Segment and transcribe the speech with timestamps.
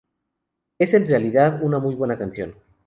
[0.79, 2.55] Es en realidad una muy buena canción!